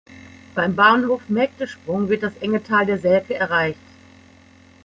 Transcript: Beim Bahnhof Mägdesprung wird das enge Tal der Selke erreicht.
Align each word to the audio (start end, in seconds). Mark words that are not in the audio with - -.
Beim 0.55 0.73
Bahnhof 0.75 1.29
Mägdesprung 1.29 2.09
wird 2.09 2.23
das 2.23 2.35
enge 2.37 2.63
Tal 2.63 2.87
der 2.87 2.97
Selke 2.97 3.35
erreicht. 3.35 3.77